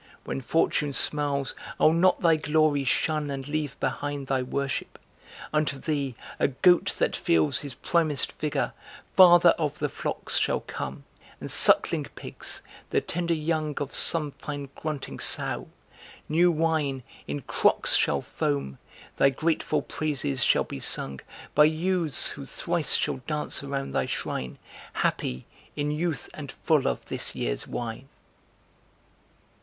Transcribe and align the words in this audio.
When 0.23 0.41
fortune 0.41 0.93
smiles 0.93 1.53
I'll 1.79 1.93
not 1.93 2.21
thy 2.21 2.35
glory 2.35 2.85
shun 2.85 3.29
and 3.29 3.47
leave 3.47 3.79
behind 3.79 4.25
Thy 4.25 4.41
worship! 4.41 4.97
Unto 5.53 5.77
thee, 5.77 6.15
a 6.39 6.47
goat 6.47 6.95
that 6.97 7.15
feels 7.15 7.59
His 7.59 7.75
primest 7.75 8.31
vigor, 8.31 8.73
father 9.15 9.49
of 9.59 9.77
the 9.77 9.89
flocks 9.89 10.39
Shall 10.39 10.61
come! 10.61 11.03
And 11.39 11.51
suckling 11.51 12.05
pigs, 12.15 12.63
the 12.89 12.99
tender 12.99 13.35
young 13.35 13.77
Of 13.77 13.93
some 13.93 14.31
fine 14.31 14.69
grunting 14.75 15.19
sow! 15.19 15.67
New 16.27 16.51
wine, 16.51 17.03
in 17.27 17.41
crocks 17.41 17.95
Shall 17.95 18.23
foam! 18.23 18.79
Thy 19.17 19.29
grateful 19.29 19.83
praises 19.83 20.43
shall 20.43 20.63
be 20.63 20.79
sung 20.79 21.19
By 21.53 21.65
youths 21.65 22.29
who 22.29 22.45
thrice 22.45 22.95
shall 22.95 23.17
dance 23.27 23.63
around 23.63 23.91
thy 23.91 24.07
shrine 24.07 24.57
Happy, 24.93 25.45
in 25.75 25.91
youth 25.91 26.27
and 26.33 26.51
full 26.51 26.87
of 26.87 27.05
this 27.05 27.35
year's 27.35 27.67
wine!" 27.67 28.09